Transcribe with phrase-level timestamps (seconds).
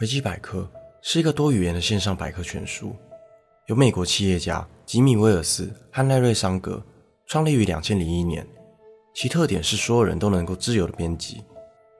[0.00, 0.70] 维基百科
[1.02, 2.94] 是一个多语言的线上百科全书，
[3.66, 6.82] 由美国企业家吉米·威尔斯和赖瑞·桑格
[7.26, 8.46] 创立于两千零一年。
[9.12, 11.44] 其特点是所有人都能够自由的编辑，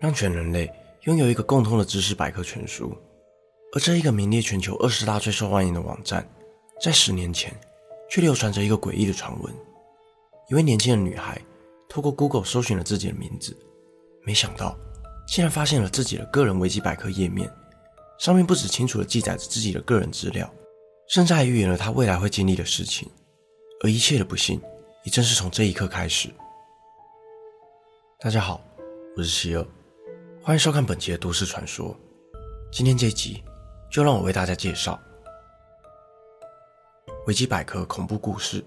[0.00, 0.70] 让全人类
[1.02, 2.94] 拥有一个共通的知识百科全书。
[3.72, 6.28] 而这一个名列全球二十大最受欢迎的网站，
[6.80, 7.54] 在十年前
[8.10, 9.54] 却流传着一个诡异的传闻：
[10.48, 11.40] 一位年轻的女孩
[11.88, 13.56] 透过 Google 搜寻了自己的名字，
[14.24, 14.76] 没想到
[15.26, 17.50] 竟然发现了自己的个人维基百科页面。
[18.18, 20.50] 上面不止清楚地记载着自己的个人资料，
[21.08, 23.06] 甚至还预言了他未来会经历的事情。
[23.84, 24.58] 而一切的不幸，
[25.04, 26.30] 也正是从这一刻开始。
[28.18, 28.58] 大家好，
[29.14, 29.66] 我是希尔，
[30.42, 31.94] 欢迎收看本集的都市传说。
[32.72, 33.44] 今天这集，
[33.90, 34.98] 就让我为大家介绍
[37.26, 38.64] 维基百科恐怖故事。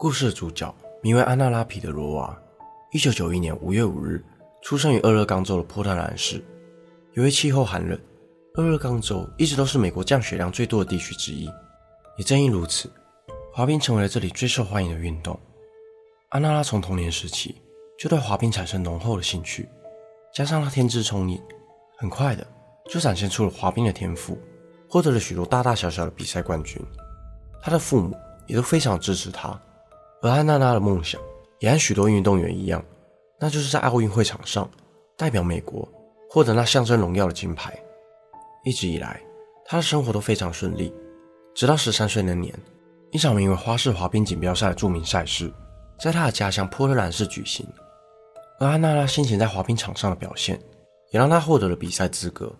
[0.00, 2.42] 故事的主角名为安娜拉·皮的罗娃，
[2.92, 4.24] 一九九一年五月五日。
[4.62, 6.44] 出生于俄勒冈州的波特兰市，
[7.14, 7.98] 由于气候寒冷，
[8.56, 11.48] 俄勒冈州一直都是美国降雪量最多的地区之一。
[12.18, 12.92] 也正因如此，
[13.54, 15.38] 滑冰成为了这里最受欢迎的运动。
[16.28, 17.62] 安娜拉从童年时期
[17.98, 19.66] 就对滑冰产生浓厚的兴趣，
[20.34, 21.40] 加上她天资聪颖，
[21.96, 22.46] 很快的
[22.90, 24.36] 就展现出了滑冰的天赋，
[24.86, 26.78] 获得了许多大大小小的比赛冠军。
[27.62, 28.14] 她的父母
[28.46, 29.58] 也都非常支持她，
[30.20, 31.18] 而安娜拉的梦想
[31.60, 32.84] 也和许多运动员一样。
[33.38, 34.68] 那就是在奥运会场上
[35.16, 35.88] 代表美国
[36.28, 37.78] 获得那象征荣耀的金牌。
[38.64, 39.18] 一直以来，
[39.64, 40.92] 他的生活都非常顺利，
[41.54, 42.54] 直到十三岁那年，
[43.12, 45.50] 一场名为花式滑冰锦标赛的著名赛事
[45.98, 47.66] 在他的家乡波特兰市举行。
[48.58, 50.60] 而安娜拉先前在滑冰场上的表现，
[51.12, 52.54] 也让他获得了比赛资格。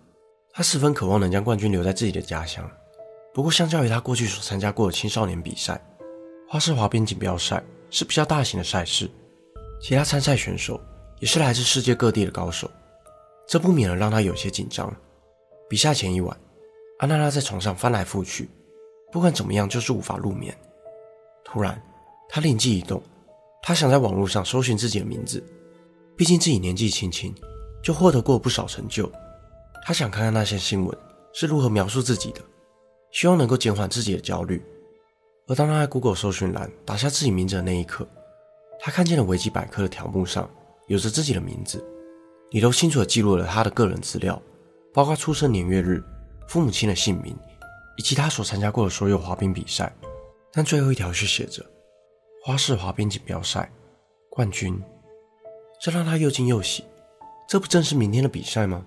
[0.51, 2.67] 他十分渴望能将冠军留在自己的家乡。
[3.35, 5.79] 不过，相较于他过去所参加过的青少年比赛，
[6.49, 9.07] 花式滑冰锦标赛是比较大型的赛事。
[9.79, 10.79] 其他参赛选手
[11.19, 12.69] 也是来自世界各地的高手，
[13.47, 14.91] 这不免的让他有些紧张。
[15.69, 16.35] 比赛前一晚，
[16.99, 18.49] 安娜拉在床上翻来覆去，
[19.11, 20.55] 不管怎么样就是无法入眠。
[21.43, 21.81] 突然，
[22.29, 23.01] 他灵机一动，
[23.61, 25.43] 他想在网络上搜寻自己的名字，
[26.15, 27.33] 毕竟自己年纪轻轻
[27.83, 29.11] 就获得过不少成就，
[29.83, 30.97] 他想看看那些新闻
[31.33, 32.41] 是如何描述自己的，
[33.11, 34.63] 希望能够减缓自己的焦虑。
[35.51, 38.07] 而当他在 Google 搜寻栏打下自己名字的那一刻，
[38.79, 40.49] 他看见了维基百科的条目上
[40.87, 41.85] 有着自己的名字，
[42.51, 44.41] 里头清楚地记录了他的个人资料，
[44.93, 46.01] 包括出生年月日、
[46.47, 47.35] 父母亲的姓名，
[47.97, 49.93] 以及他所参加过的所有滑冰比赛。
[50.53, 51.61] 但最后一条却写着
[52.45, 53.69] “花式滑冰锦标赛
[54.29, 54.81] 冠军”，
[55.83, 56.85] 这让他又惊又喜。
[57.45, 58.85] 这不正是明天的比赛吗？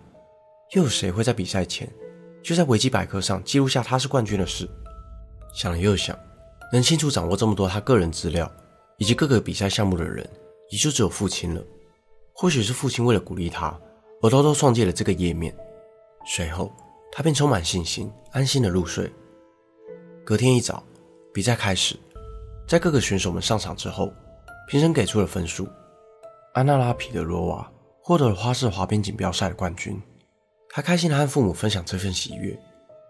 [0.72, 1.86] 又有谁会在比赛前
[2.42, 4.66] 就在维基百科上记录下他是冠军的事？
[5.52, 6.18] 想了又想，
[6.72, 8.50] 能清楚掌握这么多他个人资料。
[8.96, 10.24] 以及各个比赛项目的人，
[10.70, 11.60] 也就只有父亲了。
[12.32, 13.76] 或许是父亲为了鼓励他，
[14.22, 15.52] 而偷偷创建了这个页面。
[16.24, 16.70] 随后，
[17.10, 19.12] 他便充满信心，安心的入睡。
[20.24, 20.80] 隔天一早，
[21.32, 21.96] 比赛开始，
[22.68, 24.12] 在各个选手们上场之后，
[24.68, 25.68] 评审给出了分数。
[26.52, 27.68] 安娜拉·皮德罗娃
[28.00, 30.00] 获得了花式滑冰锦标赛的冠军。
[30.68, 32.56] 他开心的和父母分享这份喜悦，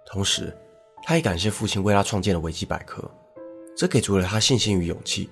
[0.06, 0.56] 同时，
[1.02, 3.06] 他也感谢父亲为他创建了维基百科，
[3.76, 5.28] 这给足了他信心与勇气。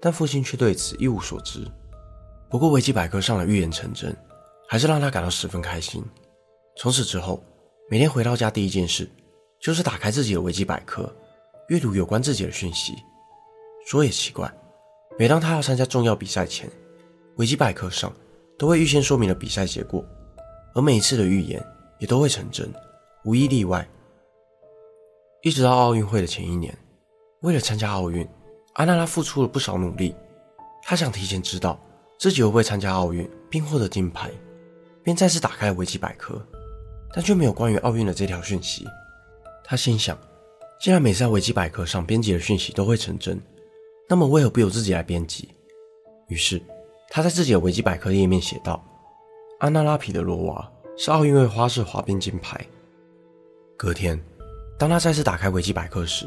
[0.00, 1.64] 但父亲却对此一无所知。
[2.50, 4.14] 不过，维基百科上的预言成真，
[4.68, 6.02] 还是让他感到十分开心。
[6.76, 7.42] 从此之后，
[7.88, 9.08] 每天回到家第一件事
[9.60, 11.08] 就是打开自己的维基百科，
[11.68, 12.94] 阅读有关自己的讯息。
[13.86, 14.52] 说也奇怪，
[15.16, 16.68] 每当他要参加重要比赛前，
[17.36, 18.12] 维基百科上
[18.58, 20.04] 都会预先说明了比赛结果，
[20.74, 21.64] 而每一次的预言
[22.00, 22.68] 也都会成真，
[23.24, 23.88] 无一例外。
[25.42, 26.76] 一直到奥运会的前一年，
[27.42, 28.26] 为了参加奥运。
[28.74, 30.16] 安娜拉付出了不少努力，
[30.82, 31.78] 她想提前知道
[32.18, 34.30] 自己会不会参加奥运并获得金牌，
[35.02, 36.40] 便再次打开了维基百科，
[37.12, 38.86] 但却没有关于奥运的这条讯息。
[39.62, 40.16] 她心想，
[40.80, 43.38] 既然每次在维基百科上编辑的讯息都会成真，
[44.08, 45.50] 那么为何不由自己来编辑？
[46.28, 46.62] 于是，
[47.10, 48.82] 她在自己的维基百科页面写道
[49.60, 52.58] ：“安娜拉·皮德罗娃是奥运会花式滑冰金牌。”
[53.76, 54.18] 隔天，
[54.78, 56.26] 当她再次打开维基百科时，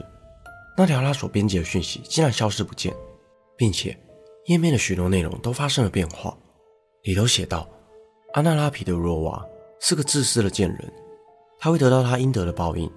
[0.78, 2.94] 那条他所编辑的讯息竟然消失不见，
[3.56, 3.98] 并且
[4.48, 6.38] 页面的许多内容都发生了变化。
[7.04, 7.68] 里头写道
[8.34, 9.46] ：“安娜拉皮德罗娃
[9.80, 10.94] 是个自私的贱人，
[11.60, 12.92] 他会得到他应得的报应。”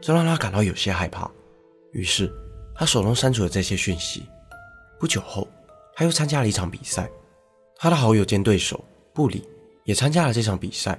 [0.00, 1.30] 这让他感到有些害怕，
[1.92, 2.30] 于是
[2.74, 4.22] 他手动删除了这些讯息。
[5.00, 5.48] 不久后，
[5.94, 7.10] 他又参加了一场比赛，
[7.76, 9.48] 他的好友兼对手布里
[9.84, 10.98] 也参加了这场比赛。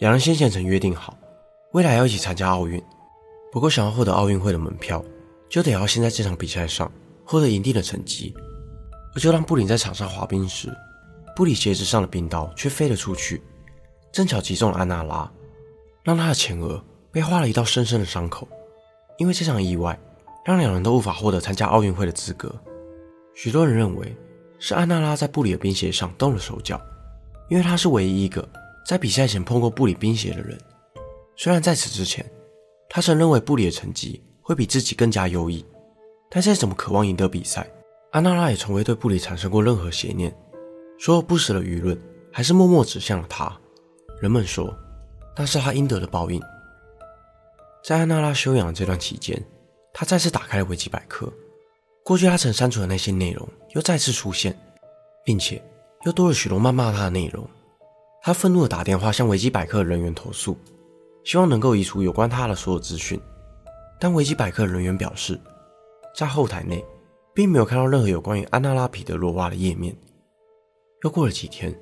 [0.00, 1.16] 两人先前曾约定好，
[1.72, 2.82] 未来要一起参加奥运。
[3.52, 5.04] 不过，想要获得奥运会的门票，
[5.54, 6.90] 就得要先在这场比赛上
[7.24, 8.34] 获得一定的成绩。
[9.14, 10.68] 而就当布林在场上滑冰时，
[11.36, 13.40] 布里鞋子上的冰刀却飞了出去，
[14.10, 15.30] 正巧击中了安娜拉，
[16.02, 18.48] 让她的前额被划了一道深深的伤口。
[19.16, 19.96] 因为这场意外，
[20.44, 22.52] 让两人都无法获得参加奥运会的资格。
[23.32, 24.12] 许多人认为
[24.58, 26.80] 是安娜拉在布里的冰鞋上动了手脚，
[27.48, 28.44] 因为她是唯一一个
[28.84, 30.58] 在比赛前碰过布里冰鞋的人。
[31.36, 32.28] 虽然在此之前，
[32.88, 35.64] 他曾认为布里的成绩会比自己更加优异，
[36.30, 37.66] 但再怎么渴望赢得比赛，
[38.12, 40.32] 安娜拉也从未对布里产生过任何邪念。
[40.98, 41.98] 所有不实的舆论
[42.30, 43.50] 还是默默指向了他。
[44.20, 44.72] 人们说，
[45.34, 46.38] 那是他应得的报应。
[47.82, 49.42] 在安娜拉休养的这段期间，
[49.94, 51.32] 他再次打开了维基百科，
[52.04, 54.54] 过去他曾删除的那些内容又再次出现，
[55.24, 55.62] 并且
[56.04, 57.48] 又多了许多谩骂他的内容。
[58.22, 60.54] 他愤怒地打电话向维基百科的人员投诉。
[61.24, 63.18] 希望能够移除有关他的所有资讯，
[63.98, 65.40] 但维基百科人员表示，
[66.14, 66.84] 在后台内
[67.34, 69.94] 并没有看到任何有关于安娜拉彼得罗娃的页面。
[71.02, 71.74] 又过了几天，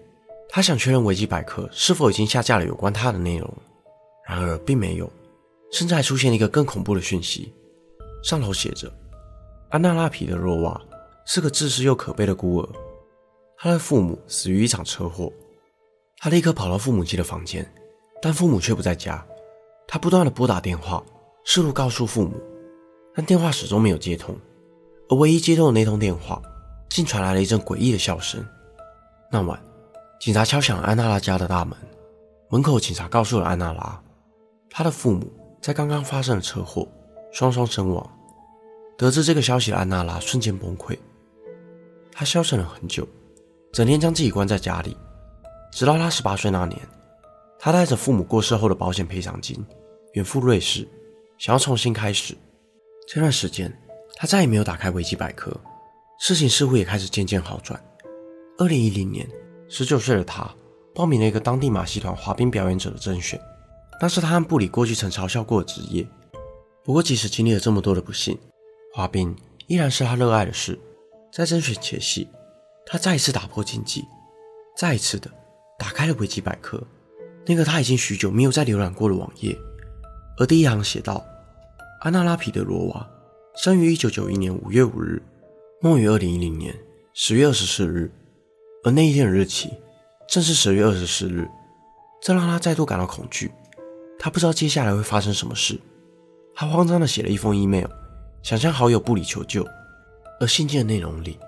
[0.49, 3.53] 他想确认维基百科是否已经下架了有关他的内容，
[4.29, 5.11] 然而并没有，
[5.73, 7.53] 甚至还出现了一个更恐怖的讯息，
[8.23, 8.93] 上头写着：
[9.70, 10.81] 安娜拉彼得罗娃
[11.25, 12.69] 是个自私又可悲的孤儿，
[13.56, 15.32] 他的父母死于一场车祸。
[16.19, 17.69] 他立刻跑到父母亲的房间，
[18.20, 19.25] 但父母却不在家。
[19.88, 21.05] 他不断的拨打电话，
[21.44, 22.32] 试图告诉父母，
[23.14, 24.36] 但电话始终没有接通。
[25.08, 26.40] 而唯一接通的那通电话，
[26.88, 28.44] 竟传来了一阵诡异的笑声。
[29.30, 29.60] 那晚，
[30.20, 31.76] 警察敲响了安娜拉家的大门。
[32.48, 34.00] 门口，警察告诉了安娜拉，
[34.70, 35.30] 她的父母
[35.60, 36.86] 在刚刚发生了车祸，
[37.32, 38.08] 双双身亡。
[38.96, 40.96] 得知这个消息的安娜拉瞬间崩溃，
[42.12, 43.06] 她消沉了很久，
[43.72, 44.96] 整天将自己关在家里，
[45.72, 46.78] 直到她十八岁那年，
[47.58, 49.62] 她带着父母过世后的保险赔偿金。
[50.12, 50.86] 远赴瑞士，
[51.42, 52.36] 想要重新开始。
[53.08, 53.76] 这段时间，
[54.14, 55.52] 他再也没有打开维基百科，
[56.20, 57.82] 事情似乎也开始渐渐好转。
[58.58, 59.28] 二零一零年，
[59.68, 60.48] 十九岁的他
[60.94, 63.40] 报名了一个当地马戏团滑冰表演者的甄选，
[64.00, 66.06] 那是他和布里过去曾嘲笑过的职业。
[66.84, 68.38] 不过，即使经历了这么多的不幸，
[68.94, 69.34] 滑冰
[69.66, 70.78] 依然是他热爱的事。
[71.32, 72.28] 在甄选前夕，
[72.86, 74.04] 他再一次打破禁忌，
[74.76, 75.28] 再一次的
[75.76, 76.80] 打开了维基百科，
[77.44, 79.58] 那个他已经许久没有再浏览过的网页。
[80.38, 81.22] 而第一行写道
[82.02, 83.08] ：“安娜拉皮德罗娃
[83.54, 85.22] 生于1991年5月5日，
[85.81, 86.75] 梦于2010年
[87.14, 88.10] 10月24日。
[88.82, 89.70] 而那一天的日期
[90.26, 91.49] 正是10月24日，
[92.20, 93.52] 这让他再度感到恐惧。
[94.19, 95.78] 他不知道接下来会发生什么事。
[96.56, 97.87] 他慌张地写了一封 email，
[98.43, 99.64] 想向好友布里求救。
[100.40, 101.38] 而信件的内容里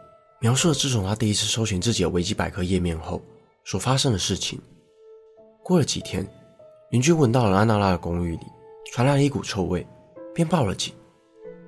[0.41, 3.21] 描述了自从他第一次搜寻自己的维基百科页面后
[3.65, 4.61] 所发生的事情。
[5.65, 6.25] 过了几天，
[6.91, 8.47] 邻居闻到了安娜拉的公寓里。”
[8.93, 9.85] 传来了一股臭味，
[10.35, 10.93] 便报了警。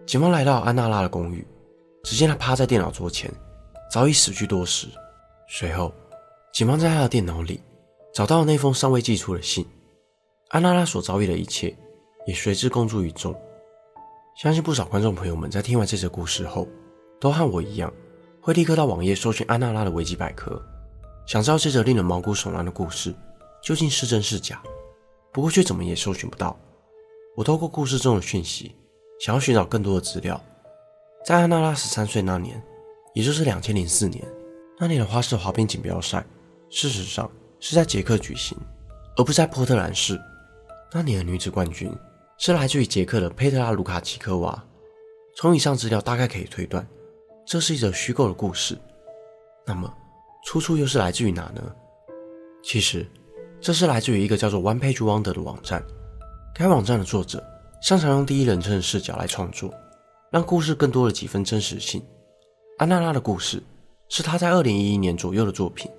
[0.05, 1.47] 警方来到安娜拉的公寓，
[2.05, 3.33] 只见她趴在电脑桌前，
[3.91, 4.89] 早已死去多时。
[5.49, 5.93] 随后，
[6.53, 7.61] 警方在她的电脑里
[8.13, 9.67] 找到了那封尚未寄出的信。
[10.49, 11.77] 安娜拉所遭遇的一切
[12.27, 13.35] 也随之公诸于众。
[14.41, 16.69] 相信不少观众朋友们在听完这则故事后，
[17.21, 17.93] 都和我一样，
[18.41, 20.61] 会立刻到网页搜寻安娜拉的维基百科，
[21.27, 23.15] 想知道这则令人毛骨悚然的故事
[23.62, 24.62] 究竟是真是假。
[25.33, 26.57] 不过却怎么也搜寻不到。
[27.37, 28.75] 我透过故事中的讯息，
[29.21, 30.43] 想要寻找更多的资料。
[31.23, 32.61] 在安娜拉十三岁那年，
[33.12, 34.27] 也就是两千零四年，
[34.81, 36.25] 那年的花式滑冰锦标赛，
[36.71, 37.31] 事实上
[37.61, 38.56] 是在捷克举行，
[39.19, 40.19] 而不是在波特兰市。
[40.95, 41.93] 那年的女子冠军
[42.38, 44.64] 是来自于捷克的佩特拉卢卡奇科娃。
[45.37, 46.88] 从以上资料大概可以推断，
[47.45, 48.78] 这是一则虚构的故事。
[49.66, 49.93] 那么，
[50.47, 51.62] 出处又是来自于哪呢？
[52.62, 53.07] 其实，
[53.61, 55.85] 这是来自于一个叫做 One Page Wonder 的网站。
[56.59, 57.45] 该网站的作者
[57.83, 59.71] 擅长用第一人称视角来创作，
[60.31, 62.03] 让故事更多了几分真实性。
[62.79, 63.63] 安娜拉的故事
[64.09, 65.91] 是他在二零一一年左右的作品，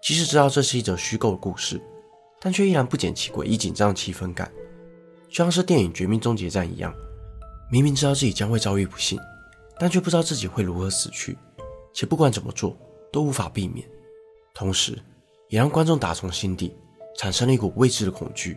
[0.00, 1.82] 即使知道这是一则虚构的故事，
[2.40, 4.48] 但却依然不减其诡异紧张的气氛感，
[5.28, 6.94] 就像是电影《绝命终结战》一样，
[7.68, 9.18] 明明知道自己将会遭遇不幸，
[9.76, 11.36] 但却不知道自己会如何死去，
[11.92, 12.76] 且不管怎么做
[13.12, 13.84] 都无法避免，
[14.54, 14.96] 同时
[15.48, 16.76] 也让观众打从心底
[17.18, 18.56] 产生了一股未知的恐惧。